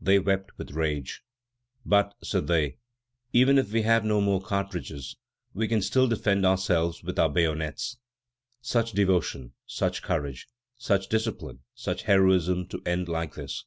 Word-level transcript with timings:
They 0.00 0.18
wept 0.18 0.56
with 0.56 0.70
rage. 0.70 1.22
"But," 1.84 2.14
said 2.24 2.46
they, 2.46 2.78
"even 3.34 3.58
if 3.58 3.72
we 3.72 3.82
have 3.82 4.06
no 4.06 4.22
more 4.22 4.40
cartridges, 4.40 5.16
we 5.52 5.68
can 5.68 5.82
still 5.82 6.08
defend 6.08 6.46
ourselves 6.46 7.02
with 7.04 7.18
our 7.18 7.28
bayonets!" 7.28 7.98
Such 8.62 8.92
devotion, 8.92 9.52
such 9.66 10.00
courage, 10.02 10.46
such 10.78 11.10
discipline, 11.10 11.58
such 11.74 12.04
heroism 12.04 12.66
to 12.68 12.80
end 12.86 13.10
like 13.10 13.34
this! 13.34 13.66